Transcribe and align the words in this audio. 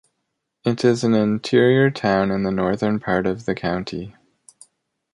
It 0.65 0.83
is 0.83 1.03
an 1.03 1.13
interior 1.13 1.91
town 1.91 2.31
in 2.31 2.41
the 2.41 2.49
northern 2.49 2.99
part 2.99 3.27
of 3.27 3.45
the 3.45 3.53
county. 3.53 4.15